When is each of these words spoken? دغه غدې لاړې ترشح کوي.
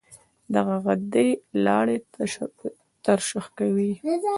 دغه 0.55 0.75
غدې 0.85 1.29
لاړې 1.65 1.97
ترشح 3.03 3.45
کوي. 3.57 3.91